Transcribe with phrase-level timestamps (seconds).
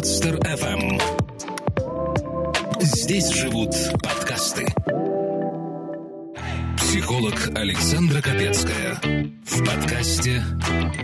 [0.00, 0.98] Подстер FM.
[2.80, 4.64] Здесь живут подкасты.
[6.78, 8.98] Психолог Александра Капецкая
[9.44, 10.42] в подкасте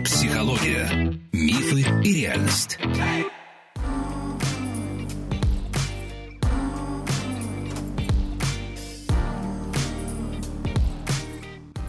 [0.03, 1.15] «Психология.
[1.31, 2.79] Мифы и реальность».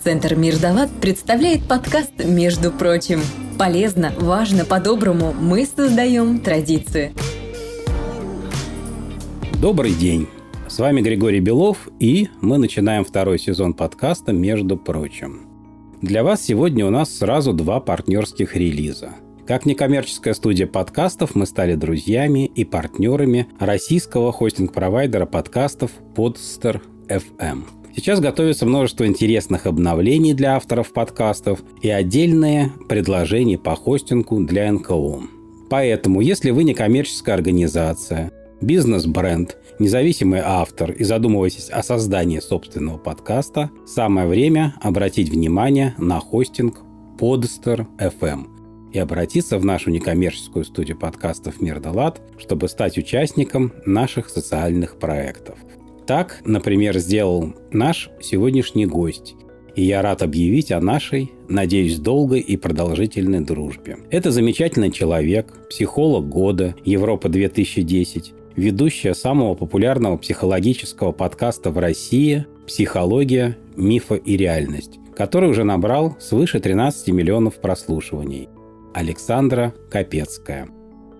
[0.04, 3.22] Центр Мирдалат представляет подкаст «Между прочим».
[3.58, 7.12] Полезно, важно, по-доброму мы создаем традиции.
[9.60, 10.28] Добрый день.
[10.68, 15.48] С вами Григорий Белов, и мы начинаем второй сезон подкаста «Между прочим».
[16.00, 19.10] Для вас сегодня у нас сразу два партнерских релиза.
[19.44, 27.64] Как некоммерческая студия подкастов, мы стали друзьями и партнерами российского хостинг-провайдера подкастов Podster FM–
[27.98, 35.22] Сейчас готовится множество интересных обновлений для авторов подкастов и отдельные предложения по хостингу для НКО.
[35.68, 43.72] Поэтому, если вы не коммерческая организация, бизнес-бренд, независимый автор и задумываетесь о создании собственного подкаста,
[43.84, 46.78] самое время обратить внимание на хостинг
[47.18, 53.72] Podster FM и обратиться в нашу некоммерческую студию подкастов «Мир да Лад», чтобы стать участником
[53.84, 55.58] наших социальных проектов.
[56.08, 59.34] Так, например, сделал наш сегодняшний гость.
[59.76, 63.98] И я рад объявить о нашей, надеюсь, долгой и продолжительной дружбе.
[64.10, 73.58] Это замечательный человек, психолог года Европа 2010, ведущая самого популярного психологического подкаста в России «Психология,
[73.76, 78.48] мифа и реальность», который уже набрал свыше 13 миллионов прослушиваний.
[78.94, 80.68] Александра Капецкая.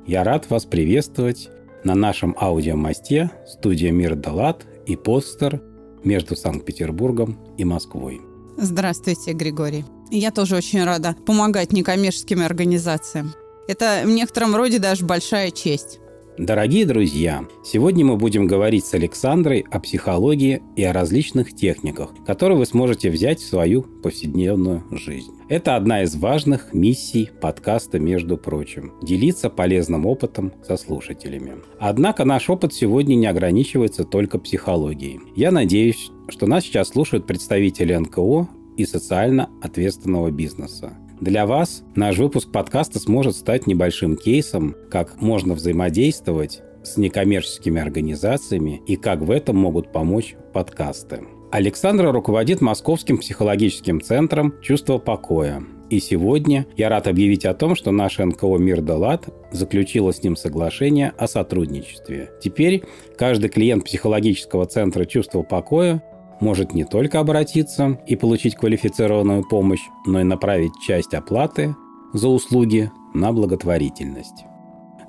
[0.06, 1.50] Я рад вас приветствовать
[1.84, 5.60] на нашем аудиомосте студия Мир Далат и постер
[6.02, 8.20] между Санкт-Петербургом и Москвой.
[8.56, 9.84] Здравствуйте, Григорий.
[10.10, 13.34] Я тоже очень рада помогать некоммерческим организациям.
[13.68, 16.00] Это в некотором роде даже большая честь.
[16.38, 22.56] Дорогие друзья, сегодня мы будем говорить с Александрой о психологии и о различных техниках, которые
[22.56, 25.32] вы сможете взять в свою повседневную жизнь.
[25.48, 31.54] Это одна из важных миссий подкаста, между прочим– делиться полезным опытом со слушателями.
[31.80, 35.18] Однако наш опыт сегодня не ограничивается только психологией.
[35.34, 40.96] Я надеюсь, что нас сейчас слушают представители НКО и социально ответственного бизнеса.
[41.20, 48.80] Для вас наш выпуск подкаста сможет стать небольшим кейсом, как можно взаимодействовать с некоммерческими организациями
[48.86, 51.22] и как в этом могут помочь подкасты.
[51.50, 55.62] Александра руководит Московским психологическим центром «Чувство покоя».
[55.90, 60.22] И сегодня я рад объявить о том, что наша НКО «Мир да Лад» заключила с
[60.22, 62.30] ним соглашение о сотрудничестве.
[62.42, 62.84] Теперь
[63.16, 66.02] каждый клиент психологического центра «Чувство покоя»
[66.40, 71.74] может не только обратиться и получить квалифицированную помощь, но и направить часть оплаты
[72.12, 74.44] за услуги на благотворительность.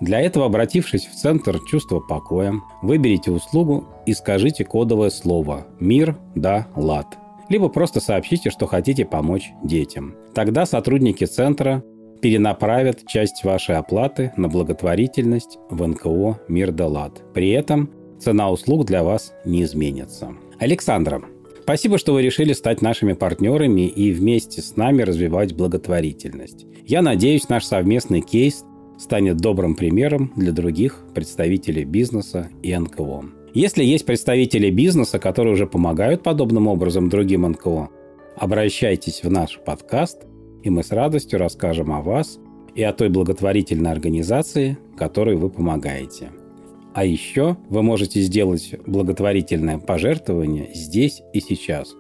[0.02, 6.68] Для этого, обратившись в Центр чувства покоя, выберите услугу и скажите кодовое слово «Мир, да,
[6.76, 7.18] лад».
[7.50, 10.16] Либо просто сообщите, что хотите помочь детям.
[10.34, 11.84] Тогда сотрудники Центра
[12.22, 17.22] перенаправят часть вашей оплаты на благотворительность в НКО «Мир да лад».
[17.34, 20.30] При этом цена услуг для вас не изменится.
[20.60, 21.22] Александра,
[21.64, 26.66] спасибо, что вы решили стать нашими партнерами и вместе с нами развивать благотворительность.
[26.86, 28.66] Я надеюсь, наш совместный кейс
[28.98, 33.24] станет добрым примером для других представителей бизнеса и НКО.
[33.54, 37.90] Если есть представители бизнеса, которые уже помогают подобным образом другим НКО,
[38.36, 40.24] обращайтесь в наш подкаст,
[40.62, 42.38] и мы с радостью расскажем о вас
[42.76, 46.32] и о той благотворительной организации, которой вы помогаете.
[47.00, 51.96] А еще вы можете сделать благотворительное пожертвование здесь и сейчас.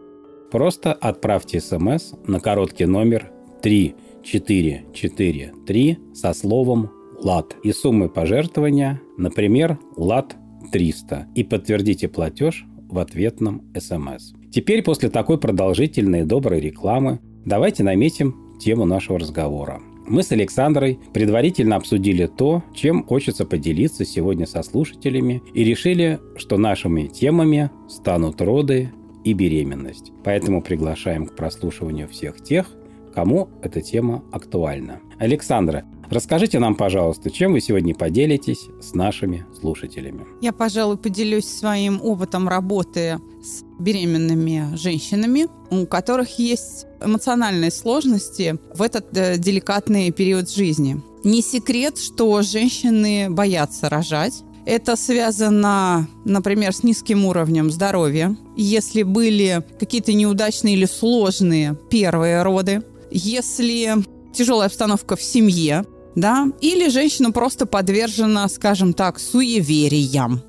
[0.52, 6.92] Просто отправьте смс на короткий номер 3443 со словом
[7.24, 10.36] «ЛАД» и суммой пожертвования, например, «ЛАД
[10.74, 14.34] 300» и подтвердите платеж в ответном смс.
[14.52, 21.00] Теперь после такой продолжительной и доброй рекламы давайте наметим тему нашего разговора– мы с Александрой
[21.14, 28.42] предварительно обсудили то, чем хочется поделиться сегодня со слушателями, и решили, что нашими темами станут
[28.42, 28.92] роды
[29.24, 30.12] и беременность.
[30.24, 32.68] Поэтому приглашаем к прослушиванию всех тех,
[33.14, 35.00] кому эта тема актуальна.
[35.18, 40.26] Александра, расскажите нам, пожалуйста, чем вы сегодня поделитесь с нашими слушателями?
[40.42, 48.82] Я, пожалуй, поделюсь своим опытом работы с беременными женщинами, у которых есть эмоциональные сложности в
[48.82, 51.02] этот э, деликатный период жизни.
[51.24, 54.44] Не секрет, что женщины боятся рожать.
[54.66, 58.36] Это связано, например, с низким уровнем здоровья.
[58.56, 63.96] Если были какие-то неудачные или сложные первые роды, если
[64.34, 65.86] тяжелая обстановка в семье,
[66.20, 70.42] да, или женщина просто подвержена, скажем так, суевериям.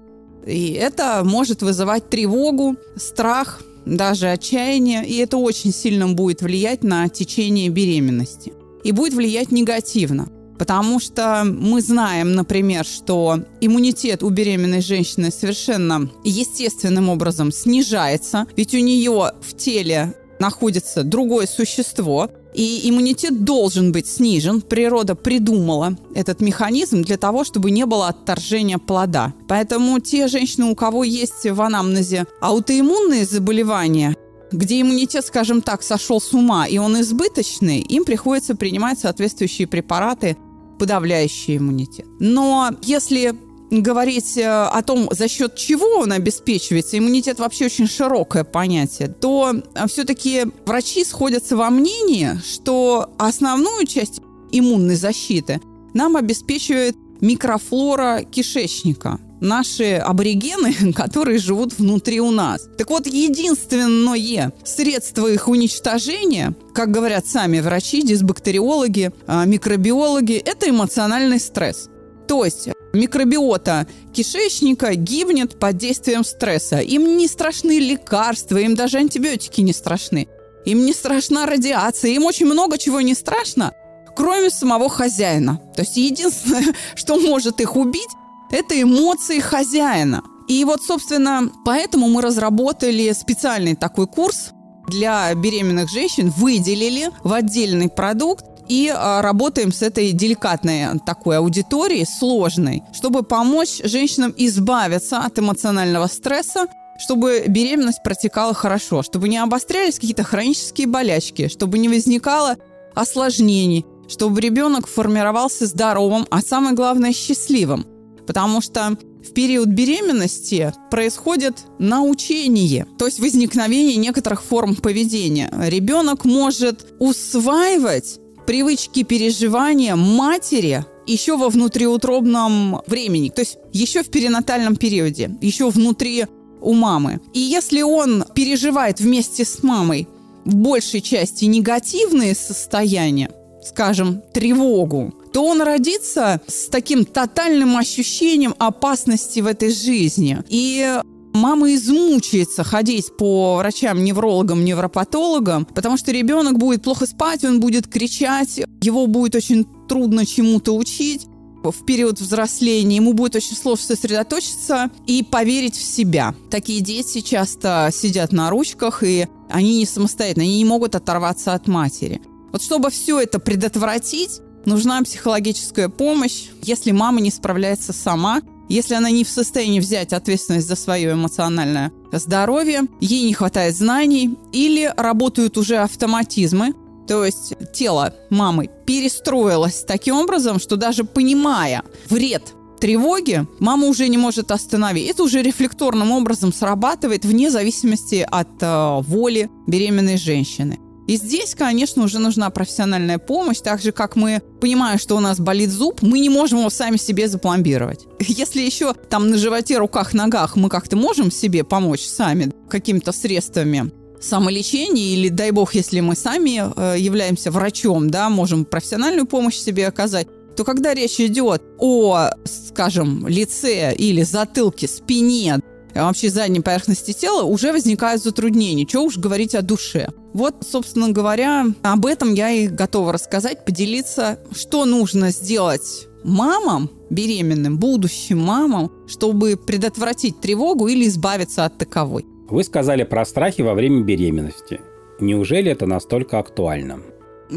[0.46, 7.08] И это может вызывать тревогу, страх, даже отчаяние, и это очень сильно будет влиять на
[7.08, 8.52] течение беременности.
[8.84, 10.28] И будет влиять негативно.
[10.58, 18.74] Потому что мы знаем, например, что иммунитет у беременной женщины совершенно естественным образом снижается, ведь
[18.74, 24.60] у нее в теле находится другое существо, и иммунитет должен быть снижен.
[24.60, 29.34] Природа придумала этот механизм для того, чтобы не было отторжения плода.
[29.48, 34.16] Поэтому те женщины, у кого есть в анамнезе аутоиммунные заболевания,
[34.52, 40.36] где иммунитет, скажем так, сошел с ума, и он избыточный, им приходится принимать соответствующие препараты
[40.78, 42.06] подавляющий иммунитет.
[42.18, 43.34] Но если
[43.70, 49.52] говорить э, о том, за счет чего он обеспечивается, иммунитет вообще очень широкое понятие, то
[49.52, 54.20] э, все-таки врачи сходятся во мнении, что основную часть
[54.50, 55.60] иммунной защиты
[55.94, 62.68] нам обеспечивает микрофлора кишечника, наши аборигены, которые живут внутри у нас.
[62.76, 71.40] Так вот, единственное средство их уничтожения, как говорят сами врачи, дисбактериологи, а, микробиологи, это эмоциональный
[71.40, 71.88] стресс.
[72.28, 76.78] То есть микробиота кишечника гибнет под действием стресса.
[76.78, 80.28] Им не страшны лекарства, им даже антибиотики не страшны.
[80.64, 83.72] Им не страшна радиация, им очень много чего не страшно,
[84.14, 85.60] кроме самого хозяина.
[85.74, 88.10] То есть единственное, что может их убить,
[88.50, 90.22] это эмоции хозяина.
[90.48, 94.50] И вот, собственно, поэтому мы разработали специальный такой курс
[94.88, 102.06] для беременных женщин, выделили в отдельный продукт и а, работаем с этой деликатной такой аудиторией,
[102.06, 109.96] сложной, чтобы помочь женщинам избавиться от эмоционального стресса, чтобы беременность протекала хорошо, чтобы не обострялись
[109.96, 112.58] какие-то хронические болячки, чтобы не возникало
[112.94, 117.86] осложнений, чтобы ребенок формировался здоровым, а самое главное счастливым.
[118.24, 118.96] Потому что
[119.28, 125.50] в период беременности происходит научение, то есть возникновение некоторых форм поведения.
[125.66, 134.74] Ребенок может усваивать привычки переживания матери еще во внутриутробном времени, то есть еще в перинатальном
[134.74, 136.26] периоде, еще внутри
[136.60, 137.20] у мамы.
[137.32, 140.08] И если он переживает вместе с мамой
[140.44, 143.30] в большей части негативные состояния,
[143.64, 150.42] скажем, тревогу, то он родится с таким тотальным ощущением опасности в этой жизни.
[150.48, 151.00] И
[151.32, 157.86] мама измучается ходить по врачам, неврологам, невропатологам, потому что ребенок будет плохо спать, он будет
[157.88, 161.26] кричать, его будет очень трудно чему-то учить
[161.62, 166.34] в период взросления ему будет очень сложно сосредоточиться и поверить в себя.
[166.50, 171.68] Такие дети часто сидят на ручках, и они не самостоятельны, они не могут оторваться от
[171.68, 172.22] матери.
[172.50, 179.10] Вот чтобы все это предотвратить, Нужна психологическая помощь, если мама не справляется сама, если она
[179.10, 185.58] не в состоянии взять ответственность за свое эмоциональное здоровье, ей не хватает знаний или работают
[185.58, 186.72] уже автоматизмы,
[187.08, 194.16] то есть тело мамы перестроилось таким образом, что даже понимая вред тревоги, мама уже не
[194.16, 195.10] может остановить.
[195.10, 200.78] Это уже рефлекторным образом срабатывает вне зависимости от э, воли беременной женщины.
[201.10, 205.40] И здесь, конечно, уже нужна профессиональная помощь, так же, как мы понимаем, что у нас
[205.40, 208.06] болит зуб, мы не можем его сами себе запломбировать.
[208.20, 213.90] Если еще там на животе, руках, ногах мы как-то можем себе помочь сами какими-то средствами,
[214.20, 219.88] самолечения или, дай бог, если мы сами э, являемся врачом, да, можем профессиональную помощь себе
[219.88, 225.58] оказать, то когда речь идет о, скажем, лице или затылке, спине,
[225.92, 228.86] а вообще задней поверхности тела, уже возникают затруднения.
[228.86, 230.10] Чего уж говорить о душе.
[230.32, 237.78] Вот, собственно говоря, об этом я и готова рассказать, поделиться, что нужно сделать мамам, беременным,
[237.78, 242.26] будущим мамам, чтобы предотвратить тревогу или избавиться от таковой.
[242.48, 244.80] Вы сказали про страхи во время беременности.
[245.20, 247.00] Неужели это настолько актуально?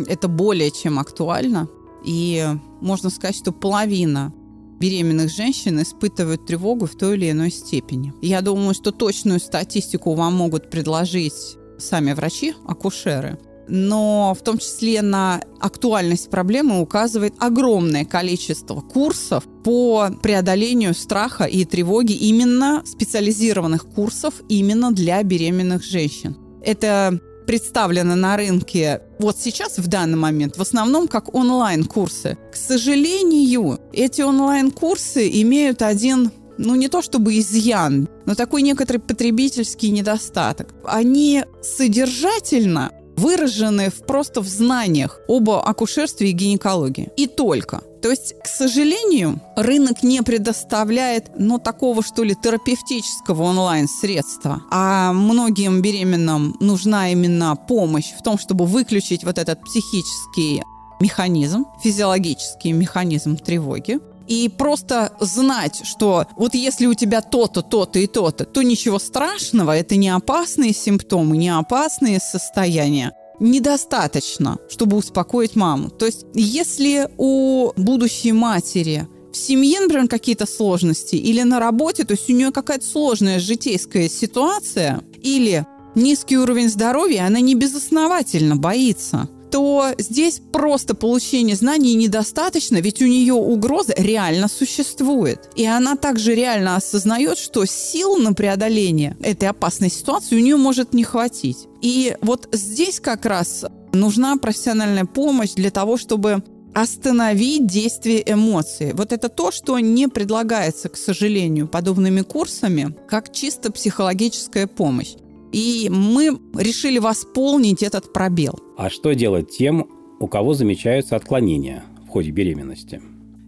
[0.07, 1.67] Это более чем актуально.
[2.03, 2.45] И
[2.81, 4.33] можно сказать, что половина
[4.79, 8.13] беременных женщин испытывают тревогу в той или иной степени.
[8.21, 13.37] Я думаю, что точную статистику вам могут предложить сами врачи, акушеры.
[13.67, 21.63] Но в том числе на актуальность проблемы указывает огромное количество курсов по преодолению страха и
[21.63, 26.35] тревоги, именно специализированных курсов именно для беременных женщин.
[26.61, 32.37] Это представлено на рынке вот сейчас, в данный момент, в основном как онлайн-курсы.
[32.51, 39.89] К сожалению, эти онлайн-курсы имеют один ну не то чтобы изъян, но такой некоторый потребительский
[39.89, 40.73] недостаток.
[40.85, 47.11] Они содержательно выражены в, просто в знаниях об акушерстве и гинекологии.
[47.17, 47.81] И только.
[48.01, 54.63] То есть, к сожалению, рынок не предоставляет, ну, такого, что ли, терапевтического онлайн-средства.
[54.71, 60.63] А многим беременным нужна именно помощь в том, чтобы выключить вот этот психический
[60.99, 63.99] механизм, физиологический механизм тревоги.
[64.27, 69.75] И просто знать, что вот если у тебя то-то, то-то и то-то, то ничего страшного,
[69.75, 75.89] это не опасные симптомы, не опасные состояния недостаточно, чтобы успокоить маму.
[75.89, 82.13] То есть, если у будущей матери в семье, например, какие-то сложности, или на работе, то
[82.13, 85.65] есть у нее какая-то сложная житейская ситуация, или
[85.95, 93.05] низкий уровень здоровья, она не безосновательно боится то здесь просто получение знаний недостаточно, ведь у
[93.05, 95.47] нее угроза реально существует.
[95.55, 100.93] И она также реально осознает, что сил на преодоление этой опасной ситуации у нее может
[100.93, 101.67] не хватить.
[101.83, 106.41] И вот здесь как раз нужна профессиональная помощь для того, чтобы
[106.73, 108.93] остановить действие эмоций.
[108.93, 115.13] Вот это то, что не предлагается, к сожалению, подобными курсами, как чисто психологическая помощь.
[115.53, 118.59] И мы решили восполнить этот пробел.
[118.75, 119.87] А что делать тем,
[120.19, 123.01] у кого замечаются отклонения в ходе беременности?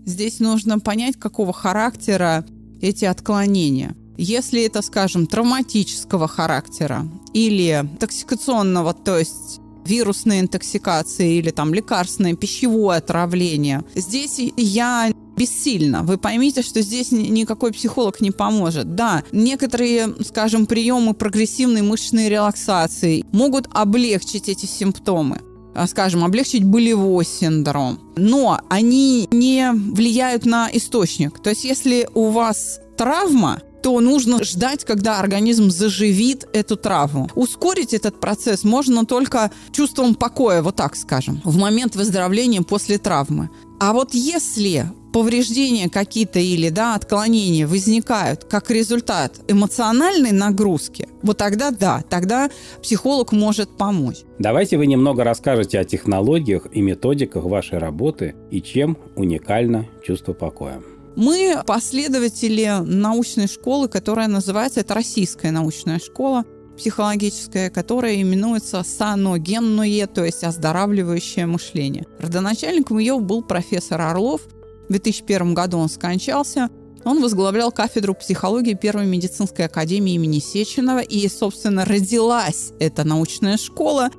[0.06, 2.46] Здесь нужно понять, какого характера
[2.80, 3.96] эти отклонения.
[4.18, 12.98] Если это, скажем, травматического характера или токсикационного, то есть вирусной интоксикации или там лекарственное пищевое
[12.98, 13.84] отравление.
[13.94, 16.04] Здесь я бессильно.
[16.04, 18.96] Вы поймите, что здесь никакой психолог не поможет.
[18.96, 25.42] Да, некоторые, скажем, приемы прогрессивной мышечной релаксации могут облегчить эти симптомы
[25.78, 28.00] а, скажем, облегчить болевой синдром.
[28.16, 31.38] Но они не влияют на источник.
[31.40, 37.30] То есть, если у вас травма, то нужно ждать, когда организм заживит эту травму.
[37.36, 43.52] Ускорить этот процесс можно только чувством покоя, вот так скажем, в момент выздоровления после травмы.
[43.80, 51.72] А вот если повреждения какие-то или да, отклонения возникают как результат эмоциональной нагрузки, вот тогда
[51.72, 52.50] да, тогда
[52.84, 54.24] психолог может помочь.
[54.40, 60.82] Давайте вы немного расскажете о технологиях и методиках вашей работы и чем уникально чувство покоя.
[61.16, 66.44] Мы последователи научной школы, которая называется, это российская научная школа,
[66.76, 72.06] психологическая, которая именуется саногенное, то есть оздоравливающее мышление.
[72.20, 74.42] Родоначальником ее был профессор Орлов.
[74.88, 76.70] В 2001 году он скончался.
[77.04, 81.02] Он возглавлял кафедру психологии Первой медицинской академии имени Сеченова.
[81.02, 84.10] И, собственно, родилась эта научная школа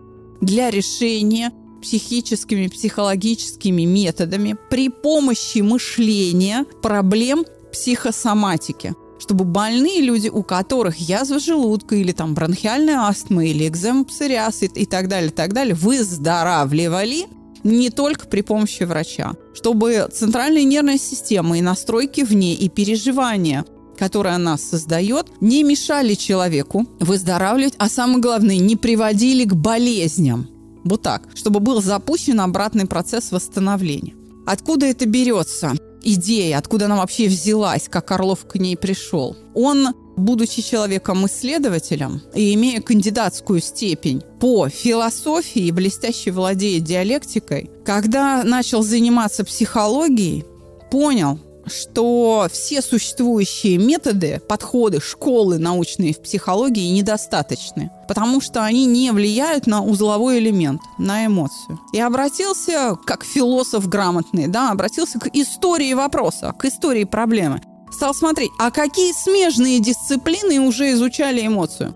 [0.41, 10.97] для решения психическими, психологическими методами при помощи мышления проблем психосоматики чтобы больные люди, у которых
[10.99, 15.75] язва желудка или там бронхиальная астма или экзема псориаз и, и так далее, так далее,
[15.75, 17.27] выздоравливали
[17.67, 23.65] не только при помощи врача, чтобы центральная нервная система и настройки в ней, и переживания
[23.99, 30.49] которые она создает, не мешали человеку выздоравливать, а самое главное, не приводили к болезням.
[30.85, 34.15] Вот так, чтобы был запущен обратный процесс восстановления.
[34.47, 35.73] Откуда это берется?
[36.03, 39.35] Идея, откуда она вообще взялась, как Орлов к ней пришел.
[39.55, 48.83] Он, будучи человеком-исследователем и имея кандидатскую степень по философии и блестяще владея диалектикой, когда начал
[48.83, 50.45] заниматься психологией,
[50.91, 59.11] понял, что все существующие методы, подходы, школы научные в психологии недостаточны, потому что они не
[59.11, 61.81] влияют на узловой элемент, на эмоцию.
[61.93, 67.61] И обратился, как философ грамотный, да, обратился к истории вопроса, к истории проблемы.
[67.91, 71.95] Стал смотреть, а какие смежные дисциплины уже изучали эмоцию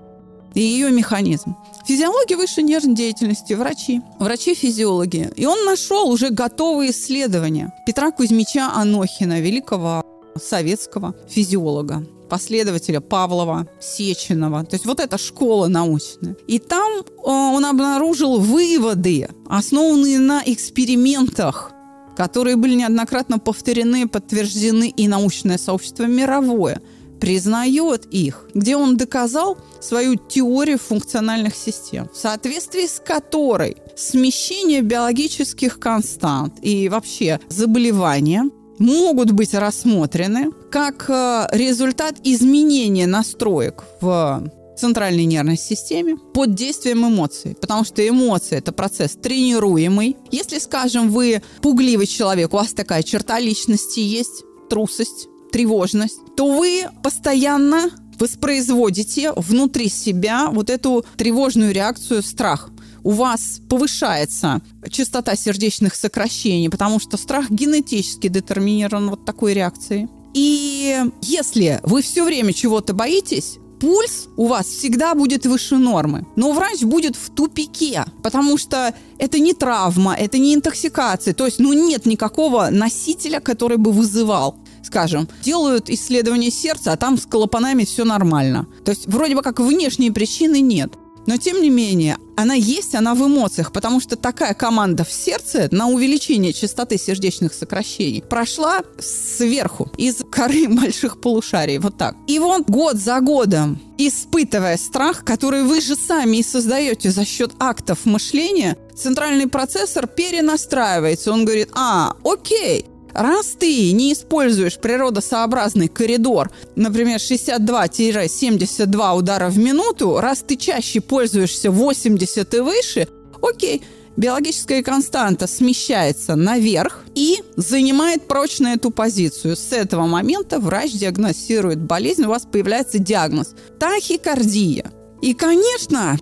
[0.54, 1.56] и ее механизм.
[1.87, 5.32] Физиология высшей нервной деятельности, врачи, врачи-физиологи.
[5.37, 10.04] И он нашел уже готовые исследования Петра Кузьмича Анохина, великого
[10.37, 14.64] советского физиолога последователя Павлова, Сеченова.
[14.64, 16.37] То есть вот эта школа научная.
[16.47, 21.73] И там э, он обнаружил выводы, основанные на экспериментах,
[22.17, 26.81] которые были неоднократно повторены, подтверждены и научное сообщество мировое–
[27.21, 35.79] признает их, где он доказал свою теорию функциональных систем, в соответствии с которой смещение биологических
[35.79, 38.45] констант и вообще заболевания
[38.79, 47.56] могут быть рассмотрены как э, результат изменения настроек в центральной нервной системе под действием эмоций.
[47.60, 50.16] Потому что эмоции– это процесс тренируемый.
[50.30, 56.84] Если, скажем, вы пугливый человек, у вас такая черта личности есть, трусость, тревожность, то вы
[57.02, 62.70] постоянно воспроизводите внутри себя вот эту тревожную реакцию страх.
[63.02, 64.60] у вас повышается
[64.90, 70.08] частота сердечных сокращений, потому что страх генетически детерминирован вот такой реакцией.
[70.34, 76.26] И если вы все время чего-то боитесь, пульс у вас всегда будет выше нормы.
[76.37, 81.34] Но врач будет в тупике, потому что это не травма, это не интоксикация.
[81.34, 87.16] То есть, ну, нет никакого носителя, который бы вызывал скажем, делают исследование сердца, а там
[87.16, 88.66] с клапанами все нормально.
[88.84, 90.94] То есть вроде бы как внешние причины нет.
[91.26, 95.68] Но тем не менее, она есть, она в эмоциях, потому что такая команда в сердце
[95.70, 102.16] на увеличение частоты сердечных сокращений прошла сверху, из коры больших полушарий, вот так.
[102.26, 107.52] И вот год за годом, испытывая страх, который вы же сами и создаете за счет
[107.58, 111.32] актов мышления, центральный процессор перенастраивается.
[111.32, 120.21] Он говорит, а, окей, Раз ты не используешь природосообразный коридор, например, 62-72 удара в минуту,
[120.21, 123.09] раз ты чаще пользуешься 80 и выше,
[123.43, 123.83] окей,
[124.17, 129.57] биологическая константа смещается наверх и занимает прочно эту позицию.
[129.57, 134.93] С этого момента врач диагностирует болезнь, у вас появляется диагноз– тахикардия.
[135.23, 136.19] И, конечно,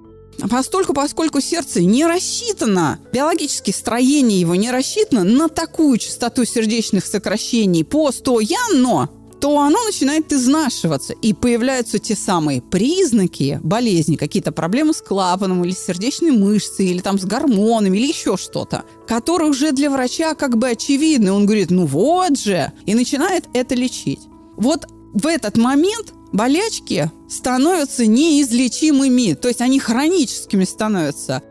[0.51, 7.85] Постольку, поскольку сердце не рассчитано, биологически строение его не рассчитано на такую частоту сердечных сокращений
[7.85, 15.65] постоянно, то оно начинает изнашиваться, и появляются те самые признаки болезни, какие-то проблемы с клапаном
[15.65, 20.35] или с сердечной мышцей, или там с гормонами, или еще что-то, которые уже для врача
[20.35, 21.33] как бы очевидны.
[21.33, 24.21] Он говорит, ну вот же, и начинает это лечить.
[24.57, 31.43] Вот в этот момент болячки становятся неизлечимыми, то есть они хроническими становятся.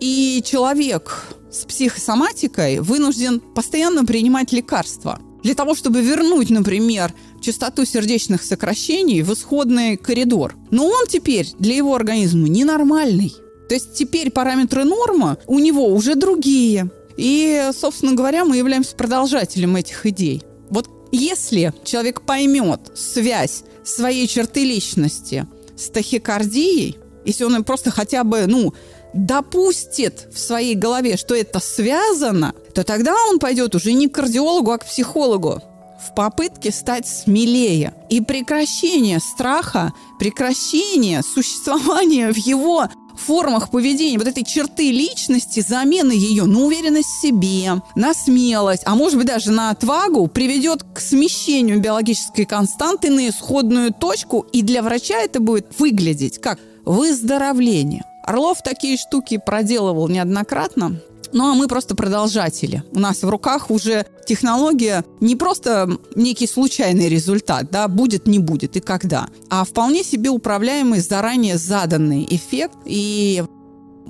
[0.00, 8.42] И человек с психосоматикой вынужден постоянно принимать лекарства для того, чтобы вернуть, например, частоту сердечных
[8.42, 10.54] сокращений в исходный коридор.
[10.70, 13.34] Но он теперь для его организма ненормальный.
[13.68, 16.90] То есть теперь параметры нормы у него уже другие.
[17.16, 20.42] И, собственно говоря, мы являемся продолжателем этих идей.
[20.70, 28.46] Вот если человек поймет связь своей черты личности с тахикардией, если он просто хотя бы,
[28.46, 28.74] ну,
[29.14, 34.72] допустит в своей голове, что это связано, то тогда он пойдет уже не к кардиологу,
[34.72, 35.62] а к психологу
[35.98, 37.94] в попытке стать смелее.
[38.08, 46.44] И прекращение страха, прекращение существования в его формах поведения, вот этой черты личности, замены ее
[46.44, 51.80] на уверенность в себе, на смелость, а может быть даже на отвагу, приведет к смещению
[51.80, 58.04] биологической константы на исходную точку, и для врача это будет выглядеть как выздоровление.
[58.24, 61.00] Орлов такие штуки проделывал неоднократно.
[61.32, 62.82] Ну а мы просто продолжатели.
[62.92, 68.76] У нас в руках уже технология не просто некий случайный результат, да, будет, не будет
[68.76, 72.76] и когда, а вполне себе управляемый заранее заданный эффект.
[72.84, 73.44] И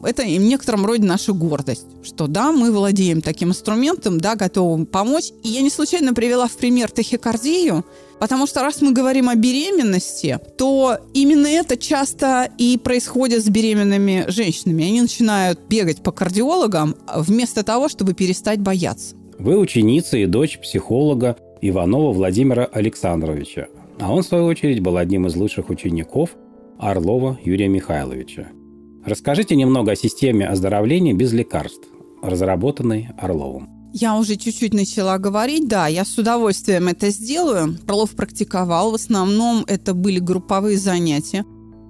[0.03, 5.31] это в некотором роде наша гордость, что да, мы владеем таким инструментом, да, готовы помочь.
[5.43, 7.85] И я не случайно привела в пример тахикардию,
[8.19, 14.25] Потому что раз мы говорим о беременности, то именно это часто и происходит с беременными
[14.29, 14.85] женщинами.
[14.85, 19.15] Они начинают бегать по кардиологам вместо того, чтобы перестать бояться.
[19.39, 23.69] Вы ученица и дочь психолога Иванова Владимира Александровича,
[24.01, 26.31] а он, в свою очередь, был одним из лучших учеников
[26.79, 28.49] Орлова Юрия Михайловича.
[29.09, 31.89] Расскажите немного о системе оздоровления без лекарств,
[32.23, 33.71] разработанной Орловым.
[33.95, 37.79] Я уже чуть-чуть начала говорить, да, я с удовольствием это сделаю.
[37.87, 41.47] Орлов практиковал, в основном это были групповые занятия.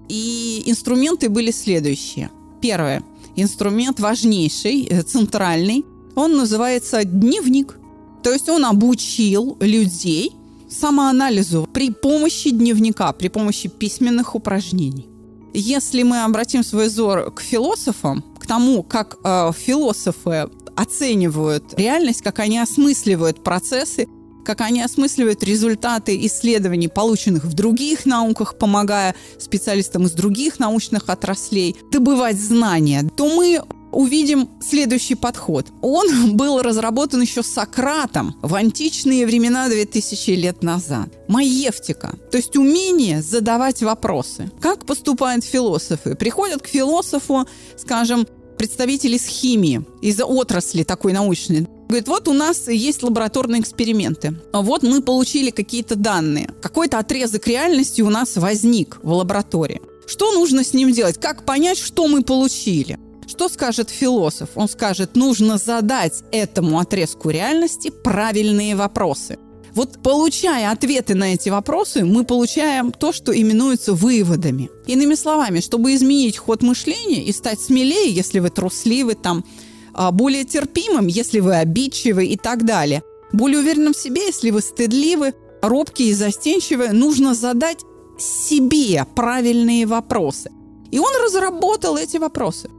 [0.09, 2.31] И инструменты были следующие.
[2.63, 3.03] Первое.
[3.35, 5.85] Инструмент важнейший, э, центральный.
[6.15, 7.81] Он называется дневник.
[8.23, 10.31] То есть он обучил людей
[10.71, 15.09] самоанализу при помощи дневника, при помощи письменных упражнений.
[15.55, 22.39] Если мы обратим свой взор к философам, к тому, как э, философы оценивают реальность, как
[22.39, 24.07] они осмысливают процессы,
[24.45, 31.77] как они осмысливают результаты исследований, полученных в других науках, помогая специалистам из других научных отраслей
[31.93, 33.61] добывать знания, то мы
[33.93, 35.67] увидим следующий подход.
[35.83, 41.09] Он был разработан еще Сократом в античные времена 2000 лет назад.
[41.29, 44.51] Маевтика, то есть умение задавать вопросы.
[44.61, 46.15] Как поступают философы?
[46.15, 47.47] Приходят к философу,
[47.77, 48.27] скажем,
[48.59, 51.67] представитель из химии, из отрасли такой научной.
[51.89, 54.39] Говорит, вот у нас есть лабораторные эксперименты.
[54.53, 56.51] Вот мы получили какие-то данные.
[56.61, 59.81] Какой-то отрезок реальности у нас возник в лаборатории.
[60.07, 61.19] Что нужно с ним делать?
[61.19, 62.99] Как понять, что мы получили?
[63.29, 64.49] Что скажет философ?
[64.55, 69.39] Он скажет, нужно задать этому отрезку реальности правильные вопросы.
[69.75, 74.71] Вот получая ответы на эти вопросы, мы получаем то, что именуется выводами.
[74.87, 79.45] Иными словами, чтобы изменить ход мышления и стать смелее, если вы трусливы, там,
[79.93, 84.63] а, более терпимым, если вы обидчивы и так далее, более уверенным в себе, если вы
[84.63, 87.81] стыдливы, робкие и застенчивые, нужно задать
[88.19, 90.51] себе правильные вопросы.
[90.91, 92.71] И он разработал эти вопросы.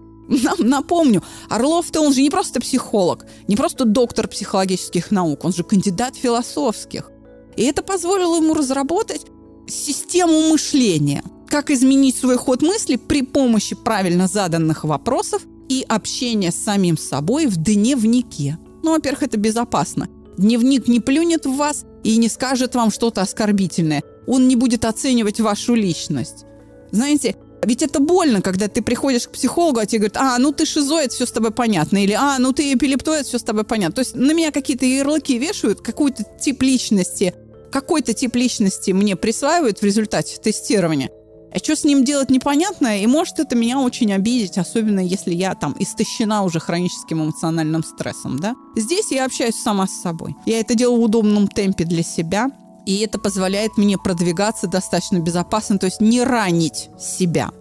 [0.59, 6.15] Напомню, Орлов-то он же не просто психолог, не просто доктор психологических наук, он же кандидат
[6.15, 7.11] философских.
[7.55, 9.25] И это позволило ему разработать
[9.67, 16.55] систему мышления, как изменить свой ход мысли при помощи правильно заданных вопросов и общения с
[16.55, 18.57] самим собой в дневнике.
[18.83, 20.07] Ну, во-первых, это безопасно.
[20.37, 24.03] Дневник не плюнет в вас и не скажет вам что-то оскорбительное.
[24.27, 26.45] Он не будет оценивать вашу личность.
[26.91, 30.65] Знаете, ведь это больно, когда ты приходишь к психологу, а тебе говорят, а, ну ты
[30.65, 33.95] шизоид, все с тобой понятно, или а, ну ты эпилептоид, все с тобой понятно.
[33.95, 37.33] То есть на меня какие-то ярлыки вешают, какой-то тип личности,
[37.71, 41.09] какой-то тип личности мне присваивают в результате тестирования.
[41.51, 45.55] А что с ним делать непонятно, и может это меня очень обидеть, особенно если я
[45.55, 48.55] там истощена уже хроническим эмоциональным стрессом, да.
[48.75, 50.35] Здесь я общаюсь сама с собой.
[50.45, 52.51] Я это делаю в удобном темпе для себя,
[52.89, 57.51] и это позволяет мне продвигаться достаточно безопасно, то есть не ранить себя.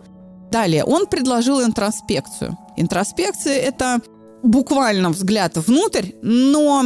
[0.50, 2.56] Далее, он предложил интроспекцию.
[2.78, 4.00] Интроспекция– это
[4.42, 6.84] буквально взгляд внутрь, но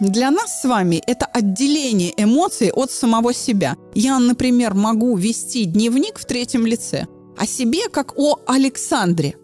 [0.00, 3.76] для нас с вами это отделение эмоций от самого себя.
[3.94, 9.34] Я, например, могу вести дневник в третьем лице о себе как о Александре.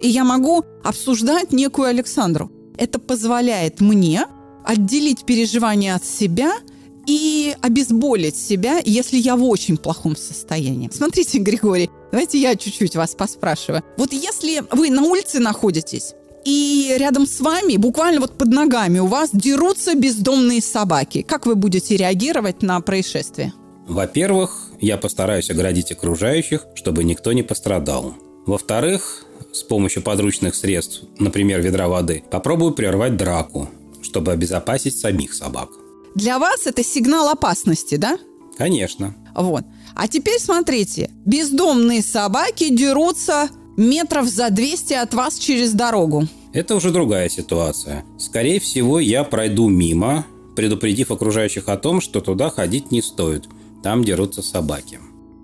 [0.00, 2.52] И я могу обсуждать некую Александру.
[2.78, 4.26] Это позволяет мне
[4.64, 6.52] отделить переживания от себя–
[7.06, 10.90] и обезболить себя, если я в очень плохом состоянии.
[10.92, 13.82] Смотрите, Григорий, давайте я чуть-чуть вас поспрашиваю.
[13.96, 19.06] Вот если вы на улице находитесь, и рядом с вами, буквально вот под ногами у
[19.06, 21.22] вас дерутся бездомные собаки.
[21.22, 23.52] Как вы будете реагировать на происшествие?
[23.86, 28.14] Во-первых, я постараюсь оградить окружающих, чтобы никто не пострадал.
[28.46, 33.68] Во-вторых, с помощью подручных средств, например, ведра воды, попробую прервать драку,
[34.00, 35.68] чтобы обезопасить самих собак.
[36.14, 38.18] Для вас это сигнал опасности, да?
[38.56, 39.14] Конечно.
[39.34, 39.64] Вот.
[39.94, 41.10] А теперь смотрите.
[41.24, 46.26] Бездомные собаки дерутся метров за 200 от вас через дорогу.
[46.52, 48.04] Это уже другая ситуация.
[48.18, 53.44] Скорее всего, я пройду мимо, предупредив окружающих о том, что туда ходить не стоит.
[53.82, 54.98] Там дерутся собаки.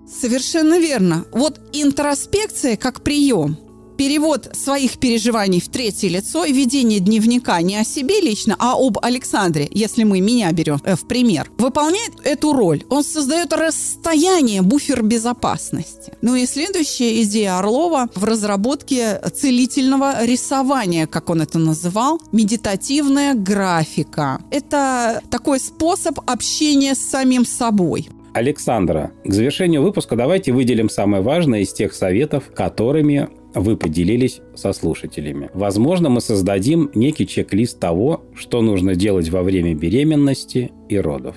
[0.07, 1.25] Совершенно верно.
[1.31, 3.57] Вот интроспекция как прием
[3.97, 9.67] перевод своих переживаний в третье лицо ведение дневника не о себе лично, а об Александре,
[9.71, 12.83] если мы меня берем э, в пример, выполняет эту роль.
[12.89, 16.13] Он создает расстояние, буфер безопасности.
[16.21, 24.39] Ну и следующая идея Орлова в разработке целительного рисования, как он это называл, медитативная графика.
[24.51, 28.09] Это такой способ общения с самим собой.
[28.33, 33.29] Александра, к завершению выпуска давайте выделим самое важное из тех советов, которыми
[33.59, 35.49] вы поделились со слушателями.
[35.53, 41.35] Возможно, мы создадим некий чек-лист того, что нужно делать во время беременности и родов.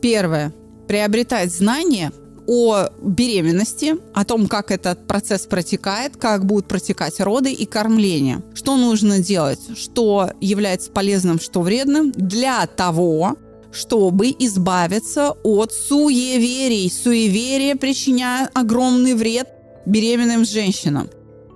[0.00, 0.52] Первое.
[0.88, 2.12] Приобретать знания
[2.46, 8.42] о беременности, о том, как этот процесс протекает, как будут протекать роды и кормление.
[8.54, 13.36] Что нужно делать, что является полезным, что вредным для того,
[13.70, 16.90] чтобы избавиться от суеверий.
[16.90, 19.48] Суеверия причиняют огромный вред
[19.86, 21.08] беременным женщинам.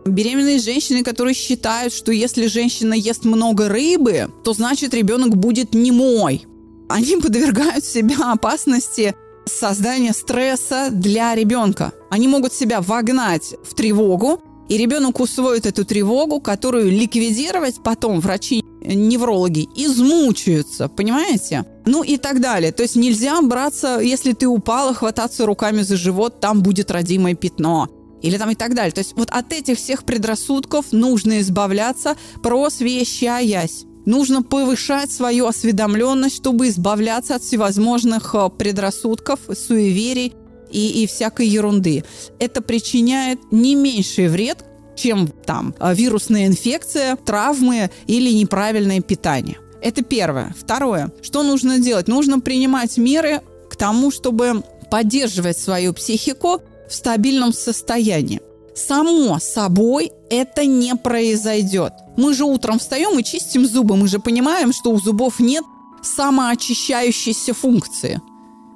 [0.07, 6.47] Беременные женщины, которые считают, что если женщина ест много рыбы, то значит ребенок будет немой.
[6.89, 9.15] Они подвергают себя опасности
[9.47, 11.93] создания стресса для ребенка.
[12.11, 18.65] Они могут себя вогнать в тревогу, и ребенок усвоит эту тревогу, которую ликвидировать потом врачи
[18.83, 21.65] неврологи измучаются, понимаете?
[21.87, 22.73] Ну и так далее.
[22.73, 27.89] То есть нельзя браться, если ты упала, хвататься руками за живот, там будет родимое пятно
[28.23, 28.93] или там и так далее.
[28.93, 33.85] То есть вот от этих всех предрассудков нужно избавляться, просвещаясь.
[34.05, 40.33] Нужно повышать свою осведомленность, чтобы избавляться от всевозможных э, предрассудков, суеверий
[40.71, 42.05] и, и всякой ерунды.
[42.39, 49.59] Это причиняет не меньший вред, чем там э, вирусная инфекция, травмы или неправильное питание.
[49.83, 50.55] Это первое.
[50.59, 51.13] Второе.
[51.21, 52.07] Что нужно делать?
[52.09, 58.41] Нужно принимать меры к тому, чтобы поддерживать свою психику в стабильном состоянии.
[58.75, 61.93] Само собой это не произойдет.
[62.17, 63.97] Мы же утром встаем и чистим зубы.
[63.97, 65.65] Мы же понимаем, что у зубов нет
[66.03, 68.21] самоочищающейся функции.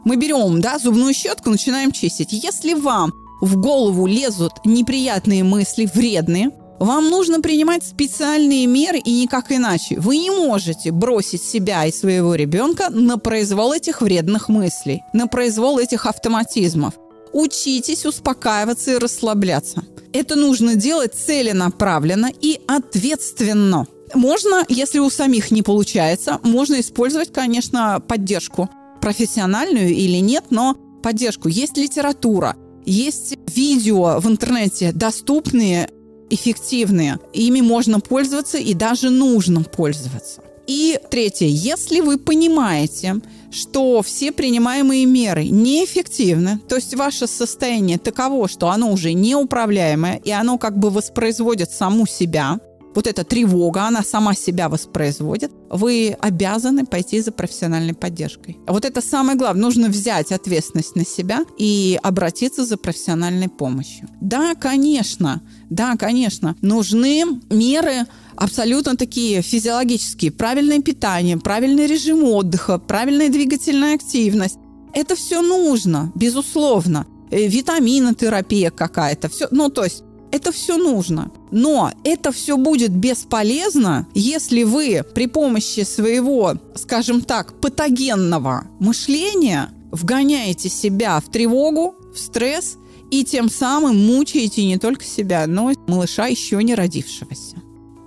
[0.05, 2.33] Мы берем да, зубную щетку, начинаем чистить.
[2.33, 9.53] Если вам в голову лезут неприятные мысли, вредные, Вам нужно принимать специальные меры и никак
[9.53, 10.01] иначе.
[10.01, 15.79] Вы не можете бросить себя и своего ребенка на произвол этих вредных мыслей, на произвол
[15.79, 16.95] этих автоматизмов.
[17.33, 19.85] Учитесь успокаиваться и расслабляться.
[20.13, 23.87] Это нужно делать целенаправленно и ответственно.
[24.15, 28.69] Можно, если у самих не получается, можно использовать, конечно, поддержку.
[29.01, 31.49] Профессиональную или нет, но поддержку.
[31.49, 35.89] Есть литература, есть видео в интернете, доступные,
[36.29, 37.19] эффективные.
[37.33, 40.43] Ими можно пользоваться и даже нужно пользоваться.
[40.67, 43.17] И третье, если вы понимаете,
[43.51, 50.31] что все принимаемые меры неэффективны, то есть ваше состояние таково, что оно уже неуправляемое, и
[50.31, 52.59] оно как бы воспроизводит саму себя,
[52.95, 58.59] вот эта тревога, она сама себя воспроизводит, вы обязаны пойти за профессиональной поддержкой.
[58.67, 59.63] Вот это самое главное.
[59.63, 64.09] Нужно взять ответственность на себя и обратиться за профессиональной помощью.
[64.21, 70.33] Да, конечно, да, конечно, нужны меры абсолютно такие физиологические.
[70.33, 74.59] Правильное питание, правильный режим отдыха, правильная двигательная активность.
[74.93, 77.07] Это все нужно, безусловно.
[77.31, 79.29] Э, витаминотерапия какая-то.
[79.29, 81.31] Все, ну, то есть это все нужно.
[81.51, 90.69] Но это все будет бесполезно, если вы при помощи своего, скажем так, патогенного мышления вгоняете
[90.69, 92.77] себя в тревогу, в стресс
[93.11, 97.57] и тем самым мучаете не только себя, но и малыша еще не родившегося.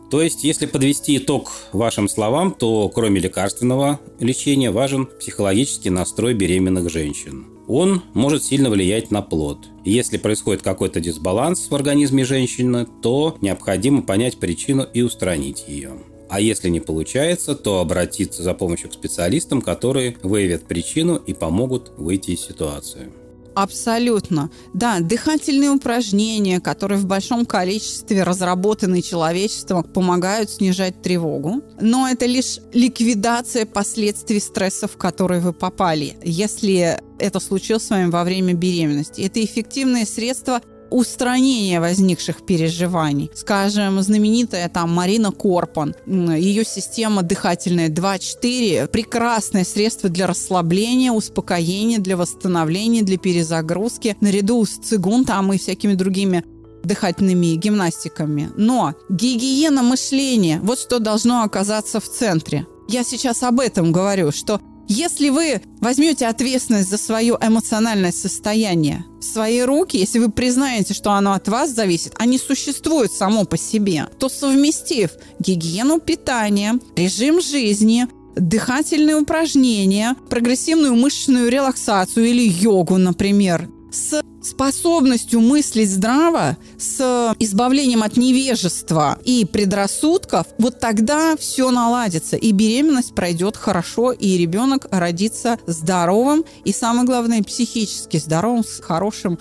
[0.10, 6.90] То есть, если подвести итог вашим словам, то кроме лекарственного лечения важен психологический настрой беременных
[6.92, 9.68] женщин он может сильно влиять на плод.
[9.86, 15.94] Если происходит какой-то дисбаланс в организме женщины, то необходимо понять причину и устранить ее.
[16.30, 21.92] А если не получается, то обратиться за помощью к специалистам, которые выявят причину и помогут
[21.98, 23.12] выйти из ситуации.
[23.56, 24.50] Абсолютно.
[24.74, 31.62] Да, дыхательные упражнения, которые в большом количестве разработаны человечеством, помогают снижать тревогу.
[31.80, 36.18] Но это лишь ликвидация последствий стрессов, в которые вы попали.
[36.24, 39.22] Если это случилось с вами во время беременности.
[39.22, 43.32] Это эффективное средство устранения возникших переживаний.
[43.34, 52.16] Скажем, знаменитая там Марина Корпан, ее система дыхательная 2-4, прекрасное средство для расслабления, успокоения, для
[52.16, 56.44] восстановления, для перезагрузки, наряду с цигун там и всякими другими
[56.84, 58.52] дыхательными гимнастиками.
[58.56, 62.68] Но гигиена мышления, вот что должно оказаться в центре.
[62.88, 69.24] Я сейчас об этом говорю, что если вы возьмете ответственность за свое эмоциональное состояние в
[69.24, 73.58] свои руки, если вы признаете, что оно от вас зависит, а не существует само по
[73.58, 83.70] себе, то совместив гигиену питания, режим жизни, дыхательные упражнения, прогрессивную мышечную релаксацию или йогу, например,
[83.92, 92.52] с способностью мыслить здраво, с избавлением от невежества и предрассудков, вот тогда все наладится, и
[92.52, 99.40] беременность пройдет хорошо, и ребенок родится здоровым, и самое главное, психически здоровым, с хорошим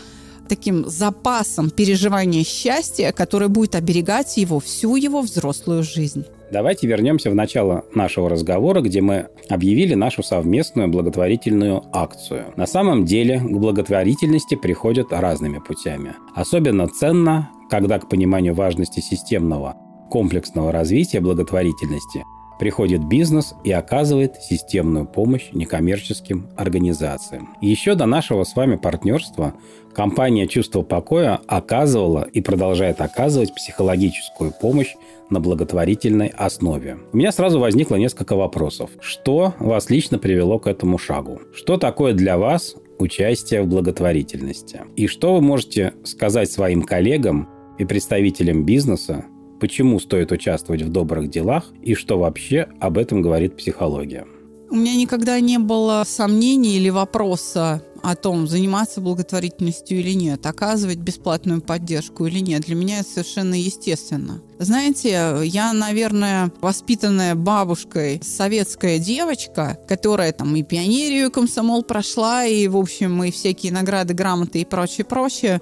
[0.49, 6.27] таким запасом переживания счастья, которое будет оберегать его всю его взрослую жизнь.
[6.53, 12.53] Давайте вернемся в начало нашего разговора, где мы объявили нашу совместную благотворительную акцию.
[12.57, 16.12] На самом деле к благотворительности приходят разными путями.
[16.35, 19.77] Особенно ценно, когда к пониманию важности системного
[20.11, 22.23] комплексного развития благотворительности
[22.59, 27.57] приходит бизнес и оказывает системную помощь некоммерческим организациям.
[27.62, 29.55] Еще до нашего с вами партнерства
[29.95, 34.95] компания «Чувство покоя» оказывала и продолжает оказывать психологическую помощь
[35.33, 36.99] на благотворительной основе.
[37.12, 38.90] У меня сразу возникло несколько вопросов.
[39.01, 41.40] Что вас лично привело к этому шагу?
[41.53, 44.83] Что такое для вас участие в благотворительности?
[44.95, 49.25] И что вы можете сказать своим коллегам и представителям бизнеса,
[49.59, 54.27] почему стоит участвовать в добрых делах и что вообще об этом говорит психология?
[54.71, 60.99] У меня никогда не было сомнений или вопроса о том, заниматься благотворительностью или нет, оказывать
[60.99, 64.43] бесплатную поддержку или нет, для меня это совершенно естественно.
[64.59, 72.69] Знаете, я, наверное, воспитанная бабушкой советская девочка, которая там и пионерию, и комсомол прошла, и,
[72.69, 75.61] в общем, и всякие награды, грамоты и прочее, прочее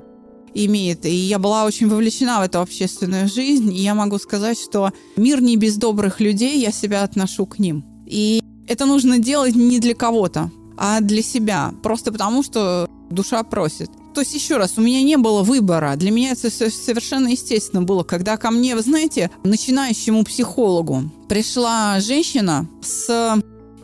[0.55, 1.07] имеет.
[1.07, 5.41] И я была очень вовлечена в эту общественную жизнь, и я могу сказать, что мир
[5.41, 7.85] не без добрых людей, я себя отношу к ним.
[8.07, 11.75] И это нужно делать не для кого-то а для себя.
[11.83, 13.91] Просто потому, что душа просит.
[14.15, 15.95] То есть, еще раз, у меня не было выбора.
[15.95, 22.67] Для меня это совершенно естественно было, когда ко мне, вы знаете, начинающему психологу пришла женщина
[22.83, 23.37] с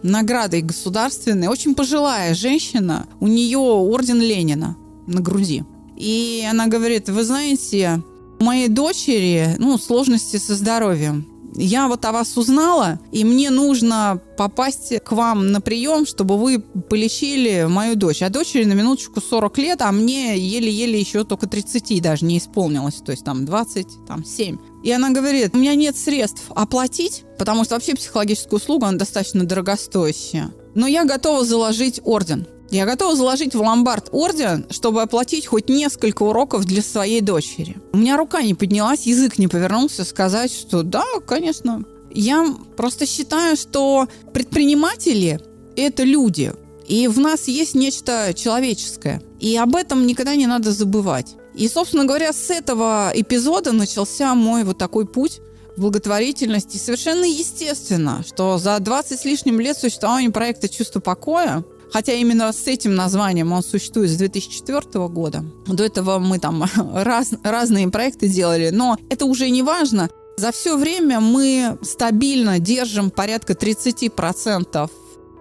[0.03, 5.65] наградой государственной, очень пожилая женщина, у нее орден Ленина на груди.
[5.97, 8.03] И она говорит, вы знаете,
[8.39, 11.27] У моей дочери ну, сложности со здоровьем
[11.57, 16.61] я вот о вас узнала, и мне нужно попасть к вам на прием, чтобы вы
[16.61, 18.23] полечили мою дочь.
[18.23, 22.97] А дочери на минуточку 40 лет, а мне еле-еле еще только 30 даже не исполнилось,
[22.97, 24.59] то есть там 20, там 7.
[24.85, 29.45] И она говорит, у меня нет средств оплатить, потому что вообще психологическая услуга, она достаточно
[29.45, 30.53] дорогостоящая.
[30.77, 32.47] Но я готова заложить орден.
[32.71, 37.79] Я готова заложить в ломбард орден, чтобы оплатить хоть несколько уроков для своей дочери.
[37.95, 41.83] У меня рука не поднялась, язык не повернулся сказать, что да, конечно.
[42.13, 45.41] Я просто считаю, что предприниматели–
[45.77, 46.53] это люди,
[46.87, 49.23] и в нас есть нечто человеческое.
[49.41, 51.37] И об этом никогда не надо забывать.
[51.55, 55.41] И, собственно говоря, с этого эпизода начался мой вот такой путь
[55.77, 56.77] благотворительности.
[56.79, 62.67] Совершенно естественно, что за 20 с лишним лет существования проекта «Чувство покоя» Хотя именно с
[62.67, 65.45] этим названием он существует с 2004 года.
[65.67, 70.11] До этого мы там раз, разные проекты делали, но это уже не важно.
[70.37, 74.91] За все время мы стабильно держим порядка 30%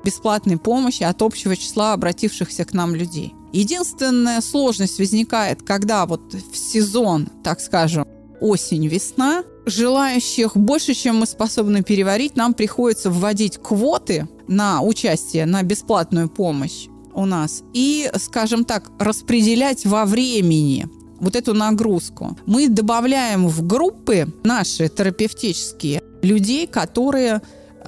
[0.04, 3.34] бесплатной помощи от общего числа обратившихся к нам людей.
[3.52, 8.06] Единственная сложность возникает, когда вот в сезон, так скажем,
[8.40, 16.30] осень-весна, желающих больше, чем мы способны переварить, нам приходится вводить квоты на участие, на бесплатную
[16.30, 20.88] помощь у нас и, скажем так, распределять во времени
[21.20, 22.38] вот эту нагрузку.
[22.46, 27.42] Мы добавляем в группы наши терапевтические людей, которые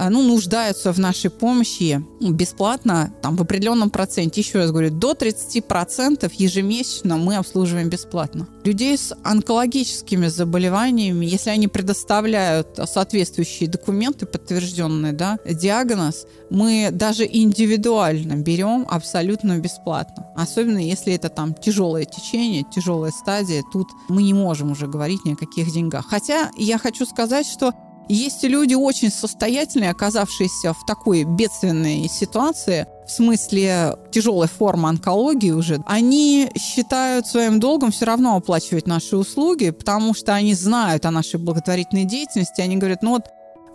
[0.10, 4.41] ну, нуждаются в нашей помощи бесплатно, там, в определенном проценте.
[4.41, 8.47] Еще раз говорю, до 30% ежемесячно мы обслуживаем бесплатно.
[8.63, 18.36] Людей с онкологическими заболеваниями, если они предоставляют соответствующие документы, подтвержденные, да, диагноз, мы даже индивидуально
[18.36, 20.27] берем абсолютно бесплатно.
[20.36, 25.33] Особенно если это там тяжелое течение, тяжелая стадия, тут мы не можем уже говорить ни
[25.33, 26.05] о каких деньгах.
[26.10, 27.73] Хотя я хочу сказать, что
[28.10, 35.82] есть люди очень состоятельные, оказавшиеся в такой бедственной ситуации, в смысле тяжелой формы онкологии уже,
[35.86, 41.39] они считают своим долгом все равно оплачивать наши услуги, потому что они знают о нашей
[41.39, 42.62] благотворительной деятельности.
[42.62, 43.26] Они говорят, ну вот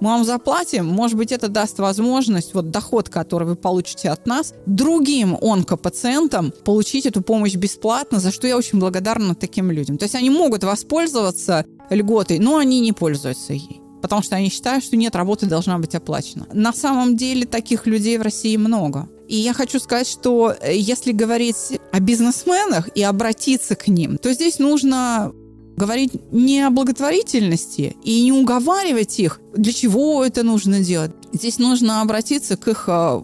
[0.01, 4.53] мы вам заплатим, может быть, это даст возможность, вот доход, который вы получите от нас,
[4.66, 9.99] другим онкопациентам получить эту помощь бесплатно, за что я очень благодарна таким людям.
[9.99, 14.85] То есть они могут воспользоваться льготой, но они не пользуются ей потому что они считают,
[14.85, 16.47] что нет, работа должна быть оплачена.
[16.53, 19.09] На самом деле таких людей в России много.
[19.29, 24.33] И я хочу сказать, что э, если говорить о бизнесменах и обратиться к ним, то
[24.33, 25.33] здесь нужно
[25.77, 31.12] говорить не о благотворительности и не уговаривать их, для чего это нужно делать.
[31.33, 33.23] Здесь нужно обратиться к их э,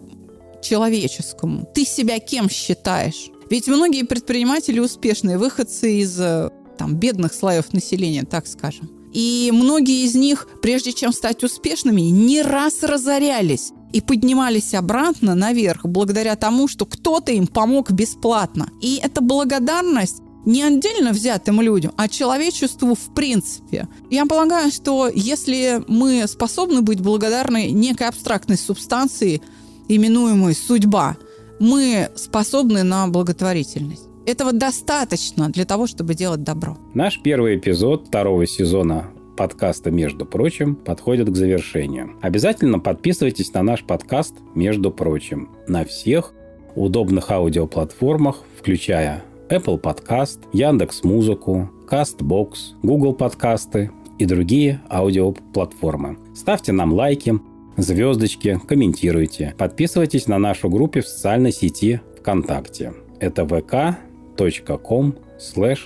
[0.63, 1.69] человеческому.
[1.75, 3.29] Ты себя кем считаешь?
[3.49, 8.98] Ведь многие предприниматели успешные, выходцы из э, там, бедных слоев населения, так скажем.
[9.13, 15.85] И многие из них, прежде чем стать успешными, не раз разорялись и поднимались обратно наверх
[15.85, 18.69] благодаря тому, что кто-то им помог бесплатно.
[18.81, 23.87] И эта благодарность не отдельно взятым людям, а человечеству в принципе.
[24.09, 29.41] Я полагаю, что если мы способны быть благодарны некой абстрактной субстанции,
[29.87, 31.17] именуемой судьба,
[31.59, 34.08] мы способны на благотворительность.
[34.29, 36.77] Этого достаточно для того, чтобы делать добро.
[36.93, 42.11] Наш первый эпизод второго сезона подкаста «Между прочим» подходит к завершению.
[42.21, 46.35] Обязательно подписывайтесь на наш подкаст «Между прочим» на всех
[46.75, 53.89] удобных аудиоплатформах, включая Apple Podcast, Яндекс Музыку, Castbox, Google подкасты
[54.19, 56.19] и другие аудиоплатформы.
[56.35, 57.33] Ставьте нам лайки,
[57.77, 59.55] звездочки, комментируйте.
[59.57, 62.93] Подписывайтесь на нашу группу в социальной сети ВКонтакте.
[63.19, 63.95] Это vk
[64.39, 65.79] patreon.com slash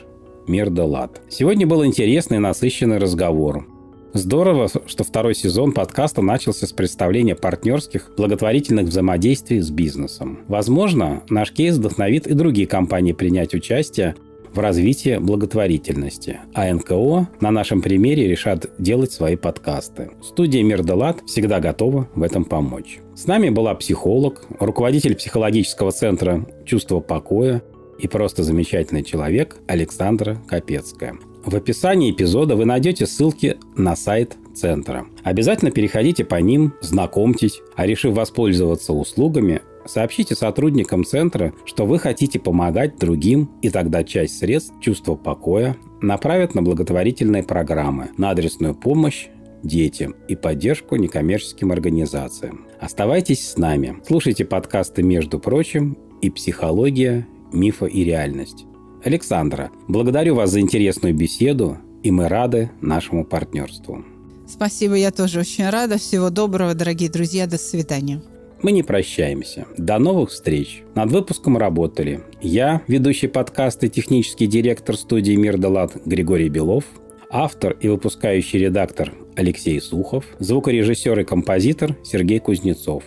[0.48, 1.22] мирдалат.
[1.30, 3.68] Сегодня был интересный и насыщенный разговор.
[4.14, 10.40] Здорово, что второй сезон подкаста начался с представления партнерских благотворительных взаимодействий с бизнесом.
[10.48, 14.16] Возможно, наш кейс вдохновит и другие компании принять участие
[14.54, 20.12] в развитии благотворительности, а НКО на нашем примере решат делать свои подкасты.
[20.22, 23.00] Студия Мирдалат всегда готова в этом помочь.
[23.16, 27.64] С нами была психолог, руководитель психологического центра «Чувство покоя»
[28.04, 31.16] и просто замечательный человек Александра Капецкая.
[31.46, 35.06] В описании эпизода вы найдете ссылки на сайт центра.
[35.24, 42.40] Обязательно переходите по ним, знакомьтесь, а решив воспользоваться услугами, сообщите сотрудникам центра, что вы хотите
[42.40, 49.28] помогать другим, и тогда часть средств чувства покоя направят на благотворительные программы, на адресную помощь
[49.64, 52.66] детям и поддержку некоммерческим организациям.
[52.82, 53.96] Оставайтесь с нами.
[54.06, 58.66] Слушайте подкасты «Между прочим» и «Психология мифа и реальность.
[59.04, 61.78] Александра, благодарю вас за интересную беседу.
[62.04, 64.04] и мы рады нашему партнерству.
[64.46, 65.98] Спасибо, я тоже очень рада.
[65.98, 67.48] Всего доброго, дорогие друзья.
[67.48, 68.22] До свидания.
[68.62, 69.66] Мы не прощаемся.
[69.78, 70.84] До новых встреч.
[70.96, 76.86] Над выпуском работали я, ведущий подкаста и технический директор студии «Мир Далат» Григорий Белов,
[77.30, 83.04] автор и выпускающий редактор Алексей Сухов, звукорежиссер и композитор Сергей Кузнецов,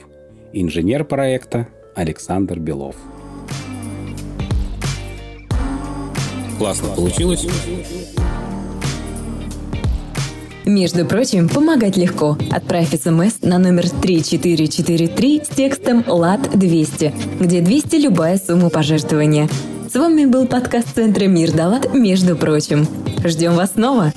[0.53, 2.97] инженер проекта Александр Белов.
[6.59, 7.47] Классно получилось?
[10.65, 12.37] Между прочим, помогать легко.
[12.51, 19.49] Отправь смс на номер 3443 с текстом «ЛАД-200», где 200 любая сумма пожертвования.
[19.89, 22.89] С вами был подкаст Центра «Мир Далат», между прочим.
[23.25, 24.13] Ждем вас снова!